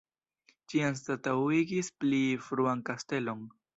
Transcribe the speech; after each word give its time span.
Ĝi 0.71 0.79
anstataŭigis 0.87 1.91
pli 2.05 2.23
fruan 2.47 2.83
kastelon. 2.89 3.45